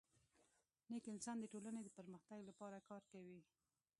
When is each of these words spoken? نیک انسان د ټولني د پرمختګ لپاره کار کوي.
نیک 0.91 1.05
انسان 1.13 1.37
د 1.39 1.45
ټولني 1.53 1.81
د 1.85 1.89
پرمختګ 1.97 2.39
لپاره 2.49 2.85
کار 2.89 3.03
کوي. 3.11 3.39